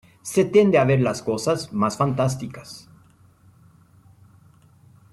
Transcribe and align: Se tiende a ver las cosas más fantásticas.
Se 0.23 0.45
tiende 0.45 0.79
a 0.79 0.83
ver 0.83 0.99
las 0.99 1.21
cosas 1.21 1.71
más 1.73 1.95
fantásticas. 1.95 2.89